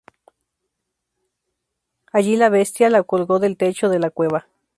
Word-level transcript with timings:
Allí, 2.11 2.35
la 2.35 2.49
bestia 2.49 2.89
lo 2.89 3.05
colgó 3.05 3.37
del 3.37 3.55
techo 3.55 3.87
de 3.87 3.99
la 3.99 4.09
cueva. 4.09 4.47